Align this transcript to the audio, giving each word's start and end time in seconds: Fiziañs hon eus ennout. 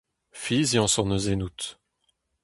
Fiziañs 0.41 0.95
hon 0.97 1.13
eus 1.15 1.25
ennout. 1.33 1.61